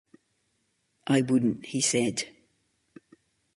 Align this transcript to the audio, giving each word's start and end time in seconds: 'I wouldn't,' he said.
'I 1.05 1.21
wouldn't,' 1.21 1.65
he 1.67 1.79
said. 1.79 2.27